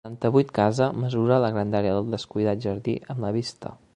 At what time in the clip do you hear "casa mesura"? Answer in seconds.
0.59-1.37